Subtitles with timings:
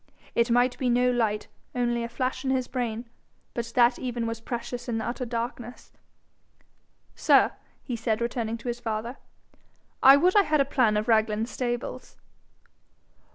[0.33, 3.07] It might be no light only a flash in his brain.
[3.53, 5.91] But that even was precious in the utter darkness.
[7.13, 7.51] 'Sir,'
[7.83, 9.17] he said, turning to his father,
[10.01, 12.17] 'I would I had a plan of Raglan stables.'